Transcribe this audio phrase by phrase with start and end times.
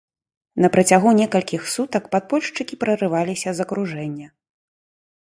[0.63, 4.27] На працягу некалькіх сутак падпольшчыкі прарываліся з акружэння.